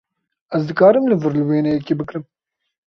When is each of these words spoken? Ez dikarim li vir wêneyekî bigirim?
Ez 0.59 0.63
dikarim 0.69 1.05
li 1.11 1.15
vir 1.23 1.33
wêneyekî 1.49 1.93
bigirim? 1.99 2.23